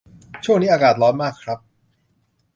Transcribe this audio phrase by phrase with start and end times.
[0.45, 1.59] ช่วงนี้อากาศร้อนมากครับ